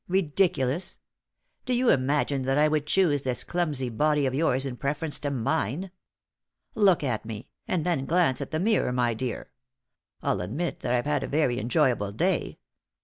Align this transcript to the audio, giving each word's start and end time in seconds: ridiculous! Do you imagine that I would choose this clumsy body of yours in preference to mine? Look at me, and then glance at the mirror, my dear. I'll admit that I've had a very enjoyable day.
ridiculous! 0.07 0.97
Do 1.63 1.75
you 1.75 1.89
imagine 1.91 2.41
that 2.45 2.57
I 2.57 2.67
would 2.67 2.87
choose 2.87 3.21
this 3.21 3.43
clumsy 3.43 3.89
body 3.89 4.25
of 4.25 4.33
yours 4.33 4.65
in 4.65 4.75
preference 4.77 5.19
to 5.19 5.29
mine? 5.29 5.91
Look 6.73 7.03
at 7.03 7.23
me, 7.23 7.49
and 7.67 7.85
then 7.85 8.07
glance 8.07 8.41
at 8.41 8.49
the 8.49 8.59
mirror, 8.59 8.91
my 8.91 9.13
dear. 9.13 9.51
I'll 10.23 10.41
admit 10.41 10.79
that 10.79 10.95
I've 10.95 11.05
had 11.05 11.21
a 11.21 11.27
very 11.27 11.59
enjoyable 11.59 12.11
day. 12.13 12.57